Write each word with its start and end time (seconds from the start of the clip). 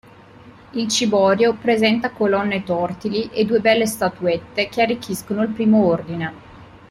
Il 0.71 0.87
ciborio 0.87 1.53
presenta 1.53 2.09
colonne 2.09 2.63
tortili 2.63 3.29
e 3.29 3.45
due 3.45 3.59
belle 3.59 3.85
statuette 3.85 4.67
che 4.67 4.81
arricchiscono 4.81 5.43
il 5.43 5.49
primo 5.49 5.85
ordine. 5.85 6.33